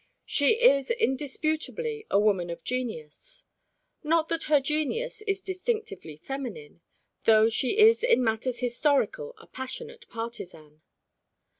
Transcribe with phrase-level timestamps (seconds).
[0.25, 3.43] She is indisputably a woman of genius.
[4.03, 6.81] Not that her genius is distinctively feminine,
[7.25, 10.81] though she is in matters historical a passionate partisan.